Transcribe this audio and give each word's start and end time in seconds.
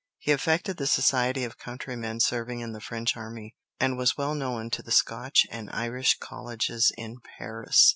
He 0.17 0.31
affected 0.31 0.77
the 0.77 0.87
society 0.87 1.43
of 1.43 1.59
countrymen 1.59 2.21
serving 2.21 2.59
in 2.59 2.71
the 2.71 2.81
French 2.81 3.15
army, 3.15 3.53
and 3.79 3.97
was 3.99 4.17
well 4.17 4.33
known 4.33 4.71
to 4.71 4.81
the 4.81 4.89
Scotch 4.89 5.45
and 5.51 5.69
Irish 5.71 6.17
Colleges 6.17 6.91
in 6.97 7.17
Paris. 7.37 7.89